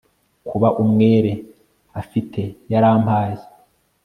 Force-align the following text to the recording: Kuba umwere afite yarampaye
Kuba 0.47 0.67
umwere 0.83 1.31
afite 2.01 2.41
yarampaye 2.71 3.43